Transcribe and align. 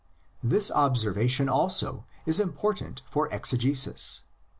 This 0.41 0.71
observation 0.71 1.47
also 1.47 2.07
is 2.25 2.39
important 2.39 3.03
for 3.05 3.29
exegesis. 3.31 4.23